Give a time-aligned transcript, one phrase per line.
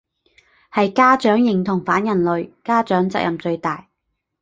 [0.71, 3.87] 係家長認同反人類，家長責任最大